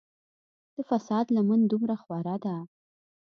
[0.75, 2.55] د فساد لمن دومره خوره ده.